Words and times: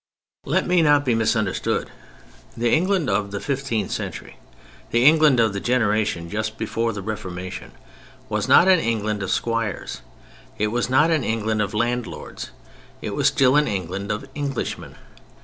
Let 0.45 0.65
me 0.65 0.81
not 0.81 1.05
be 1.05 1.13
misunderstood; 1.13 1.91
the 2.57 2.71
England 2.73 3.07
of 3.07 3.29
the 3.29 3.39
fifteenth 3.39 3.91
century, 3.91 4.37
the 4.89 5.05
England 5.05 5.39
of 5.39 5.53
the 5.53 5.59
generation 5.59 6.27
just 6.27 6.57
before 6.57 6.91
the 6.91 7.03
Reformation, 7.03 7.71
was 8.27 8.47
not 8.47 8.67
an 8.67 8.79
England 8.79 9.21
of 9.21 9.29
Squires; 9.29 10.01
it 10.57 10.69
was 10.69 10.89
not 10.89 11.11
an 11.11 11.23
England 11.23 11.61
of 11.61 11.75
landlords; 11.75 12.49
it 12.99 13.11
was 13.13 13.27
still 13.27 13.55
an 13.55 13.67
England 13.67 14.11
of 14.11 14.27
Englishmen. 14.35 14.95